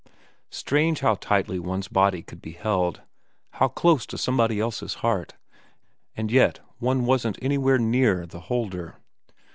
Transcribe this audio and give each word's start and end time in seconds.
Strange 0.49 1.01
how 1.01 1.13
tightly 1.13 1.59
one's 1.59 1.87
body 1.87 2.23
could 2.23 2.41
be 2.41 2.53
held, 2.53 3.03
how 3.51 3.67
close 3.67 4.03
to 4.03 4.17
somebody 4.17 4.59
else's 4.59 4.95
heart, 5.05 5.35
and 6.17 6.31
yet 6.31 6.59
one 6.79 7.05
wasn't 7.05 7.37
anywhere 7.39 7.77
near 7.77 8.25
the 8.25 8.39
holder. 8.39 8.95